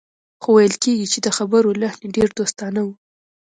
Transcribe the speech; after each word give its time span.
خو 0.41 0.49
ویل 0.55 0.73
کېږي 0.83 1.07
چې 1.13 1.19
د 1.21 1.27
خبرو 1.37 1.71
لحن 1.81 1.99
یې 2.05 2.13
ډېر 2.15 2.29
دوستانه 2.39 2.81
و 2.85 2.89